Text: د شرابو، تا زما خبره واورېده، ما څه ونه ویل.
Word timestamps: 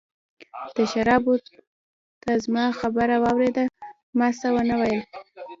د 0.75 0.77
شرابو، 0.91 1.33
تا 2.21 2.31
زما 2.43 2.65
خبره 2.79 3.15
واورېده، 3.23 3.63
ما 4.17 4.27
څه 4.39 4.47
ونه 4.55 4.75
ویل. 4.81 5.01